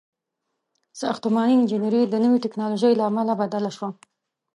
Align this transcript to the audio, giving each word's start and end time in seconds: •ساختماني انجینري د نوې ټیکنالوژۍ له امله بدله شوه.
•ساختماني 1.01 1.53
انجینري 1.57 2.01
د 2.07 2.15
نوې 2.23 2.37
ټیکنالوژۍ 2.43 2.93
له 2.97 3.03
امله 3.09 3.33
بدله 3.41 3.69
شوه. 3.75 3.89